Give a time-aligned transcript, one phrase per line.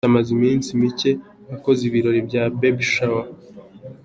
[0.03, 1.11] Beyonce amaze iminsi micye
[1.55, 3.29] akoze ibirori bya 'Baby shower'.